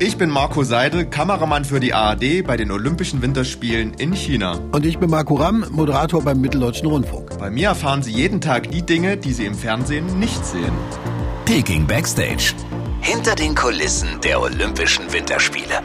Ich 0.00 0.16
bin 0.16 0.30
Marco 0.30 0.62
Seidel, 0.62 1.06
Kameramann 1.06 1.64
für 1.64 1.80
die 1.80 1.92
ARD 1.92 2.46
bei 2.46 2.56
den 2.56 2.70
Olympischen 2.70 3.20
Winterspielen 3.20 3.94
in 3.94 4.12
China. 4.12 4.60
Und 4.70 4.86
ich 4.86 4.96
bin 4.98 5.10
Marco 5.10 5.34
Ramm, 5.34 5.66
Moderator 5.72 6.22
beim 6.22 6.40
Mitteldeutschen 6.40 6.86
Rundfunk. 6.86 7.36
Bei 7.36 7.50
mir 7.50 7.68
erfahren 7.68 8.04
Sie 8.04 8.12
jeden 8.12 8.40
Tag 8.40 8.70
die 8.70 8.82
Dinge, 8.82 9.16
die 9.16 9.32
Sie 9.32 9.44
im 9.44 9.56
Fernsehen 9.56 10.20
nicht 10.20 10.46
sehen. 10.46 10.72
Peking 11.46 11.84
Backstage. 11.84 12.54
Hinter 13.00 13.34
den 13.34 13.56
Kulissen 13.56 14.20
der 14.22 14.40
Olympischen 14.40 15.12
Winterspiele 15.12 15.82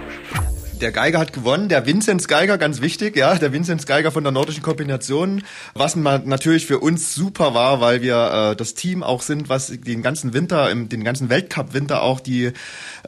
der 0.83 0.91
Geiger 0.91 1.17
hat 1.17 1.31
gewonnen, 1.31 1.69
der 1.69 1.85
Vinzenz 1.85 2.27
Geiger, 2.27 2.57
ganz 2.57 2.81
wichtig, 2.81 3.15
ja, 3.15 3.35
der 3.35 3.53
Vinzenz 3.53 3.85
Geiger 3.85 4.11
von 4.11 4.23
der 4.23 4.33
nordischen 4.33 4.61
Kombination, 4.61 5.41
was 5.73 5.95
natürlich 5.95 6.65
für 6.65 6.79
uns 6.79 7.15
super 7.15 7.53
war, 7.53 7.79
weil 7.79 8.01
wir 8.01 8.51
äh, 8.51 8.55
das 8.55 8.73
Team 8.73 9.01
auch 9.01 9.21
sind, 9.21 9.47
was 9.47 9.67
den 9.67 10.03
ganzen 10.03 10.33
Winter, 10.33 10.69
im, 10.69 10.89
den 10.89 11.05
ganzen 11.05 11.29
Weltcup-Winter 11.29 12.01
auch 12.03 12.19
die 12.19 12.51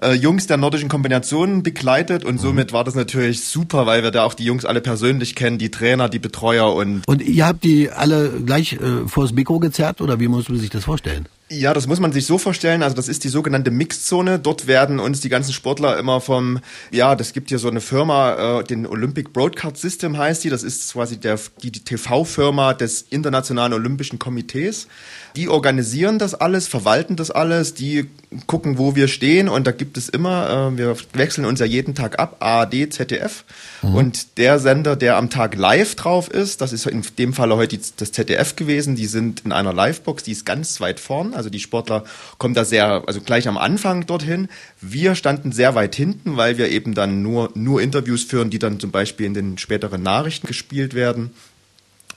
äh, 0.01 0.13
Jungs 0.13 0.47
der 0.47 0.55
nordischen 0.55 0.87
Kombination 0.87 1.63
begleitet 1.63 2.23
und 2.23 2.35
mhm. 2.35 2.39
somit 2.39 2.71
war 2.71 2.85
das 2.85 2.95
natürlich 2.95 3.43
super, 3.43 3.85
weil 3.85 4.03
wir 4.03 4.11
da 4.11 4.23
auch 4.23 4.35
die 4.35 4.45
Jungs 4.45 4.63
alle 4.63 4.79
persönlich 4.79 5.35
kennen, 5.35 5.57
die 5.57 5.69
Trainer, 5.69 6.07
die 6.07 6.19
Betreuer 6.19 6.73
und... 6.73 7.05
Und 7.07 7.21
ihr 7.21 7.45
habt 7.45 7.65
die 7.65 7.89
alle 7.91 8.29
gleich 8.45 8.73
äh, 8.73 9.05
vors 9.05 9.33
Mikro 9.33 9.59
gezerrt 9.59 9.99
oder 9.99 10.21
wie 10.21 10.29
muss 10.29 10.47
man 10.47 10.59
sich 10.59 10.69
das 10.69 10.85
vorstellen? 10.85 11.27
Ja, 11.47 11.75
das 11.75 11.85
muss 11.85 11.99
man 11.99 12.11
sich 12.11 12.25
so 12.25 12.39
vorstellen. 12.39 12.81
Also 12.81 12.95
das 12.95 13.07
ist 13.07 13.23
die 13.23 13.29
sogenannte 13.29 13.69
Mixzone. 13.69 14.39
Dort 14.39 14.65
werden 14.65 14.99
uns 14.99 15.21
die 15.21 15.29
ganzen 15.29 15.53
Sportler 15.53 15.99
immer 15.99 16.19
vom, 16.19 16.59
ja, 16.89 17.15
das 17.15 17.33
gibt 17.33 17.49
hier 17.49 17.59
so 17.59 17.67
eine 17.67 17.81
Firma, 17.81 18.61
äh, 18.61 18.63
den 18.63 18.87
Olympic 18.87 19.29
Broadcast 19.31 19.77
System 19.77 20.17
heißt 20.17 20.43
die. 20.43 20.49
Das 20.49 20.63
ist 20.63 20.93
quasi 20.93 21.17
der, 21.17 21.39
die, 21.61 21.69
die 21.69 21.83
TV-Firma 21.83 22.73
des 22.73 23.03
Internationalen 23.11 23.73
Olympischen 23.73 24.17
Komitees. 24.17 24.87
Die 25.35 25.47
organisieren 25.47 26.17
das 26.17 26.33
alles, 26.33 26.67
verwalten 26.67 27.15
das 27.15 27.29
alles, 27.29 27.75
die 27.75 28.09
gucken, 28.47 28.77
wo 28.77 28.95
wir 28.95 29.07
stehen 29.07 29.49
und 29.49 29.67
da 29.67 29.71
gibt 29.71 29.97
es 29.97 30.09
immer, 30.09 30.71
äh, 30.73 30.77
wir 30.77 30.95
wechseln 31.13 31.45
uns 31.45 31.59
ja 31.59 31.65
jeden 31.65 31.95
Tag 31.95 32.19
ab, 32.19 32.37
ARD, 32.39 32.93
ZDF 32.93 33.43
mhm. 33.81 33.95
und 33.95 34.37
der 34.37 34.59
Sender, 34.59 34.95
der 34.95 35.17
am 35.17 35.29
Tag 35.29 35.55
live 35.55 35.95
drauf 35.95 36.29
ist, 36.29 36.61
das 36.61 36.73
ist 36.73 36.85
in 36.87 37.03
dem 37.17 37.33
Falle 37.33 37.55
heute 37.55 37.79
das 37.97 38.11
ZDF 38.11 38.55
gewesen, 38.55 38.95
die 38.95 39.07
sind 39.07 39.41
in 39.45 39.51
einer 39.51 39.73
Livebox, 39.73 40.23
die 40.23 40.31
ist 40.31 40.45
ganz 40.45 40.79
weit 40.81 40.99
vorn, 40.99 41.33
also 41.35 41.49
die 41.49 41.59
Sportler 41.59 42.03
kommen 42.37 42.53
da 42.53 42.65
sehr, 42.65 43.03
also 43.05 43.21
gleich 43.21 43.47
am 43.47 43.57
Anfang 43.57 44.05
dorthin. 44.05 44.47
Wir 44.81 45.15
standen 45.15 45.51
sehr 45.51 45.75
weit 45.75 45.95
hinten, 45.95 46.37
weil 46.37 46.57
wir 46.57 46.69
eben 46.69 46.93
dann 46.93 47.21
nur, 47.21 47.51
nur 47.53 47.81
Interviews 47.81 48.23
führen, 48.23 48.49
die 48.49 48.59
dann 48.59 48.79
zum 48.79 48.91
Beispiel 48.91 49.25
in 49.25 49.33
den 49.33 49.57
späteren 49.57 50.01
Nachrichten 50.03 50.47
gespielt 50.47 50.93
werden. 50.93 51.31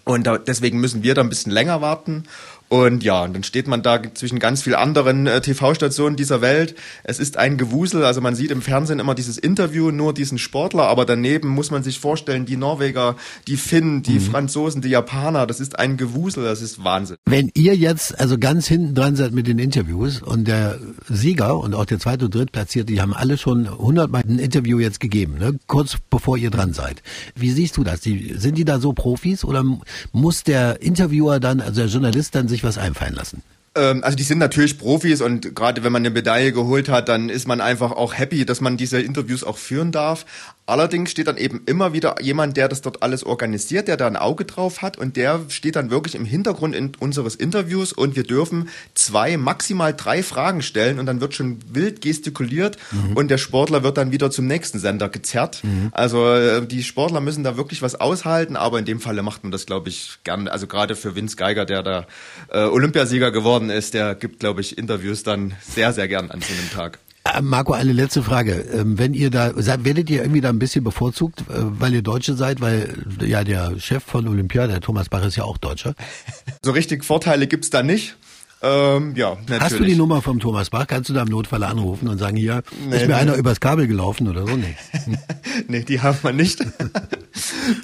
Und 0.04 0.26
da, 0.26 0.38
deswegen 0.38 0.80
müssen 0.80 1.02
wir 1.02 1.14
da 1.14 1.20
ein 1.20 1.28
bisschen 1.28 1.52
länger 1.52 1.82
warten. 1.82 2.24
Und 2.68 3.02
ja, 3.02 3.24
und 3.24 3.34
dann 3.34 3.44
steht 3.44 3.66
man 3.66 3.82
da 3.82 4.00
zwischen 4.12 4.38
ganz 4.38 4.62
vielen 4.62 4.76
anderen 4.76 5.26
äh, 5.26 5.40
TV-Stationen 5.40 6.16
dieser 6.16 6.42
Welt. 6.42 6.74
Es 7.02 7.18
ist 7.18 7.38
ein 7.38 7.56
Gewusel, 7.56 8.04
also 8.04 8.20
man 8.20 8.34
sieht 8.34 8.50
im 8.50 8.60
Fernsehen 8.60 8.98
immer 8.98 9.14
dieses 9.14 9.38
Interview, 9.38 9.90
nur 9.90 10.12
diesen 10.12 10.38
Sportler, 10.38 10.84
aber 10.84 11.06
daneben 11.06 11.48
muss 11.48 11.70
man 11.70 11.82
sich 11.82 11.98
vorstellen, 11.98 12.44
die 12.44 12.58
Norweger, 12.58 13.16
die 13.46 13.56
Finnen, 13.56 14.02
die 14.02 14.18
mhm. 14.18 14.20
Franzosen, 14.20 14.82
die 14.82 14.90
Japaner, 14.90 15.46
das 15.46 15.60
ist 15.60 15.78
ein 15.78 15.96
Gewusel, 15.96 16.44
das 16.44 16.60
ist 16.60 16.84
Wahnsinn. 16.84 17.16
Wenn 17.24 17.50
ihr 17.54 17.74
jetzt 17.74 18.18
also 18.20 18.36
ganz 18.36 18.66
hinten 18.66 18.94
dran 18.94 19.16
seid 19.16 19.32
mit 19.32 19.46
den 19.46 19.58
Interviews 19.58 20.20
und 20.20 20.46
der 20.46 20.78
Sieger 21.08 21.58
und 21.58 21.74
auch 21.74 21.86
der 21.86 21.98
zweite 21.98 22.26
und 22.26 22.34
drittplatzierte, 22.34 22.92
die 22.92 23.00
haben 23.00 23.14
alle 23.14 23.38
schon 23.38 23.70
hundertmal 23.78 24.24
ein 24.28 24.38
Interview 24.38 24.78
jetzt 24.78 25.00
gegeben, 25.00 25.38
ne? 25.38 25.58
kurz 25.68 25.96
bevor 26.10 26.36
ihr 26.36 26.50
dran 26.50 26.74
seid. 26.74 27.02
Wie 27.34 27.50
siehst 27.50 27.78
du 27.78 27.84
das? 27.84 28.02
Die, 28.02 28.34
sind 28.36 28.58
die 28.58 28.66
da 28.66 28.78
so 28.78 28.92
Profis 28.92 29.42
oder 29.42 29.64
muss 30.12 30.44
der 30.44 30.82
Interviewer 30.82 31.40
dann, 31.40 31.60
also 31.60 31.80
der 31.80 31.88
Journalist 31.88 32.34
dann 32.34 32.48
sich 32.48 32.57
sich 32.58 32.64
was 32.64 32.78
einfallen 32.78 33.14
lassen. 33.14 33.42
Ähm, 33.74 34.02
also 34.02 34.16
die 34.16 34.22
sind 34.24 34.38
natürlich 34.38 34.78
Profis 34.78 35.20
und 35.20 35.54
gerade 35.54 35.84
wenn 35.84 35.92
man 35.92 36.02
eine 36.02 36.10
Medaille 36.10 36.52
geholt 36.52 36.88
hat, 36.88 37.08
dann 37.08 37.28
ist 37.28 37.46
man 37.46 37.60
einfach 37.60 37.92
auch 37.92 38.14
happy, 38.14 38.44
dass 38.44 38.60
man 38.60 38.76
diese 38.76 39.00
Interviews 39.00 39.44
auch 39.44 39.58
führen 39.58 39.92
darf. 39.92 40.26
Allerdings 40.68 41.10
steht 41.10 41.28
dann 41.28 41.38
eben 41.38 41.62
immer 41.64 41.94
wieder 41.94 42.16
jemand, 42.20 42.58
der 42.58 42.68
das 42.68 42.82
dort 42.82 43.02
alles 43.02 43.24
organisiert, 43.24 43.88
der 43.88 43.96
da 43.96 44.06
ein 44.06 44.16
Auge 44.16 44.44
drauf 44.44 44.82
hat 44.82 44.98
und 44.98 45.16
der 45.16 45.40
steht 45.48 45.76
dann 45.76 45.90
wirklich 45.90 46.14
im 46.14 46.26
Hintergrund 46.26 46.74
in 46.74 46.92
unseres 46.98 47.34
Interviews 47.34 47.94
und 47.94 48.16
wir 48.16 48.22
dürfen 48.22 48.68
zwei, 48.92 49.38
maximal 49.38 49.94
drei 49.94 50.22
Fragen 50.22 50.60
stellen 50.60 50.98
und 50.98 51.06
dann 51.06 51.22
wird 51.22 51.34
schon 51.34 51.58
wild 51.72 52.02
gestikuliert 52.02 52.76
mhm. 52.90 53.16
und 53.16 53.30
der 53.30 53.38
Sportler 53.38 53.82
wird 53.82 53.96
dann 53.96 54.12
wieder 54.12 54.30
zum 54.30 54.46
nächsten 54.46 54.78
Sender 54.78 55.08
gezerrt. 55.08 55.64
Mhm. 55.64 55.88
Also 55.92 56.34
äh, 56.34 56.66
die 56.66 56.82
Sportler 56.82 57.22
müssen 57.22 57.44
da 57.44 57.56
wirklich 57.56 57.80
was 57.80 57.94
aushalten, 57.94 58.56
aber 58.56 58.78
in 58.78 58.84
dem 58.84 59.00
Falle 59.00 59.22
macht 59.22 59.44
man 59.44 59.52
das, 59.52 59.64
glaube 59.64 59.88
ich, 59.88 60.18
gern. 60.24 60.48
Also 60.48 60.66
gerade 60.66 60.96
für 60.96 61.16
Vince 61.16 61.36
Geiger, 61.36 61.64
der 61.64 61.82
da 61.82 62.06
äh, 62.52 62.58
Olympiasieger 62.58 63.30
geworden 63.30 63.70
ist, 63.70 63.94
der 63.94 64.14
gibt, 64.14 64.40
glaube 64.40 64.60
ich, 64.60 64.76
Interviews 64.76 65.22
dann 65.22 65.54
sehr, 65.66 65.94
sehr 65.94 66.08
gern 66.08 66.30
an 66.30 66.42
so 66.42 66.52
einem 66.52 66.70
Tag. 66.70 66.98
Äh, 67.34 67.42
Marco, 67.42 67.72
eine 67.72 67.92
letzte 67.92 68.22
Frage. 68.22 68.52
Ähm, 68.72 68.98
wenn 68.98 69.14
ihr 69.14 69.30
da, 69.30 69.52
werdet 69.56 70.10
ihr 70.10 70.22
irgendwie 70.22 70.40
da 70.40 70.48
ein 70.48 70.58
bisschen 70.58 70.84
bevorzugt, 70.84 71.40
äh, 71.40 71.44
weil 71.58 71.94
ihr 71.94 72.02
Deutsche 72.02 72.34
seid, 72.34 72.60
weil 72.60 72.94
ja 73.20 73.44
der 73.44 73.78
Chef 73.78 74.02
von 74.04 74.26
Olympia, 74.28 74.66
der 74.66 74.80
Thomas 74.80 75.08
Bach, 75.08 75.24
ist 75.24 75.36
ja 75.36 75.44
auch 75.44 75.58
Deutscher? 75.58 75.94
So 76.64 76.72
richtig 76.72 77.04
Vorteile 77.04 77.46
gibt's 77.46 77.70
da 77.70 77.82
nicht. 77.82 78.16
Ähm, 78.60 79.14
ja, 79.14 79.36
natürlich. 79.36 79.60
Hast 79.60 79.78
du 79.78 79.84
die 79.84 79.94
Nummer 79.94 80.20
vom 80.20 80.40
Thomas 80.40 80.70
Bach? 80.70 80.86
Kannst 80.88 81.08
du 81.08 81.14
da 81.14 81.22
im 81.22 81.28
Notfall 81.28 81.62
anrufen 81.62 82.08
und 82.08 82.18
sagen, 82.18 82.36
hier 82.36 82.62
nee, 82.88 82.96
ist 82.96 83.02
mir 83.02 83.08
nee. 83.08 83.14
einer 83.14 83.36
übers 83.36 83.60
Kabel 83.60 83.86
gelaufen 83.86 84.26
oder 84.26 84.44
so? 84.46 84.56
Nee, 84.56 84.76
nee 85.68 85.82
die 85.82 86.00
haben 86.00 86.18
wir 86.22 86.32
nicht. 86.32 86.60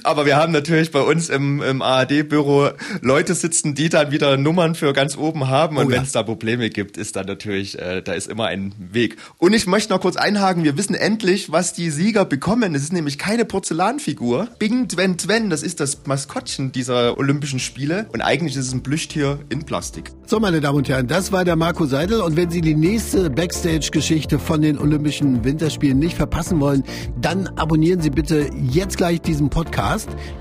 Aber 0.02 0.26
wir 0.26 0.36
haben 0.36 0.52
natürlich 0.52 0.90
bei 0.90 1.00
uns 1.00 1.28
im, 1.28 1.62
im 1.62 1.82
ARD-Büro 1.82 2.70
Leute 3.02 3.34
sitzen, 3.34 3.74
die 3.74 3.88
dann 3.88 4.10
wieder 4.10 4.36
Nummern 4.36 4.74
für 4.74 4.92
ganz 4.92 5.16
oben 5.16 5.48
haben. 5.48 5.76
Und 5.76 5.86
oh, 5.86 5.90
wenn 5.90 6.02
es 6.02 6.12
da 6.12 6.22
Probleme 6.22 6.70
gibt, 6.70 6.96
ist 6.96 7.16
da 7.16 7.24
natürlich, 7.24 7.78
äh, 7.78 8.02
da 8.02 8.12
ist 8.12 8.28
immer 8.28 8.46
ein 8.46 8.74
Weg. 8.78 9.16
Und 9.38 9.52
ich 9.52 9.66
möchte 9.66 9.92
noch 9.92 10.00
kurz 10.00 10.16
einhaken, 10.16 10.64
wir 10.64 10.76
wissen 10.76 10.94
endlich, 10.94 11.52
was 11.52 11.72
die 11.72 11.90
Sieger 11.90 12.24
bekommen. 12.24 12.74
Es 12.74 12.82
ist 12.82 12.92
nämlich 12.92 13.18
keine 13.18 13.44
Porzellanfigur. 13.44 14.48
Bing 14.58 14.88
Twen 14.88 15.18
Twen, 15.18 15.50
das 15.50 15.62
ist 15.62 15.80
das 15.80 16.06
Maskottchen 16.06 16.72
dieser 16.72 17.18
Olympischen 17.18 17.60
Spiele. 17.60 18.06
Und 18.12 18.20
eigentlich 18.20 18.56
ist 18.56 18.68
es 18.68 18.72
ein 18.72 18.82
Plüschtier 18.82 19.38
in 19.50 19.64
Plastik. 19.64 20.12
So, 20.26 20.40
meine 20.40 20.60
Damen 20.60 20.78
und 20.78 20.88
Herren, 20.88 21.06
das 21.06 21.32
war 21.32 21.44
der 21.44 21.56
Marco 21.56 21.86
Seidel. 21.86 22.20
Und 22.20 22.36
wenn 22.36 22.50
Sie 22.50 22.60
die 22.60 22.74
nächste 22.74 23.28
Backstage-Geschichte 23.30 24.38
von 24.38 24.62
den 24.62 24.78
Olympischen 24.78 25.44
Winterspielen 25.44 25.98
nicht 25.98 26.16
verpassen 26.16 26.60
wollen, 26.60 26.84
dann 27.20 27.48
abonnieren 27.56 28.00
Sie 28.00 28.10
bitte 28.10 28.50
jetzt 28.70 28.96
gleich 28.96 29.20
diesen 29.20 29.50
Podcast. 29.50 29.73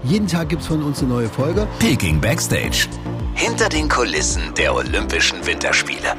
Jeden 0.03 0.27
Tag 0.27 0.49
gibt 0.49 0.61
es 0.61 0.67
von 0.67 0.83
uns 0.83 0.99
eine 0.99 1.09
neue 1.09 1.27
Folge. 1.27 1.67
Peking 1.79 2.21
Backstage. 2.21 2.87
Hinter 3.33 3.67
den 3.67 3.89
Kulissen 3.89 4.53
der 4.55 4.75
Olympischen 4.75 5.43
Winterspiele. 5.45 6.15